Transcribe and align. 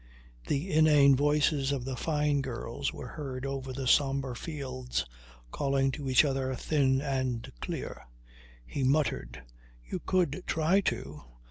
The 0.47 0.71
inane 0.71 1.15
voices 1.15 1.71
of 1.71 1.85
the 1.85 1.95
Fyne 1.95 2.41
girls 2.41 2.91
were 2.91 3.09
heard 3.09 3.45
over 3.45 3.71
the 3.71 3.85
sombre 3.85 4.35
fields 4.35 5.05
calling 5.51 5.91
to 5.91 6.09
each 6.09 6.25
other, 6.25 6.55
thin 6.55 7.01
and 7.01 7.51
clear. 7.61 8.07
He 8.65 8.83
muttered: 8.83 9.43
"You 9.85 9.99
could 9.99 10.41
try 10.47 10.81
to. 10.89 11.21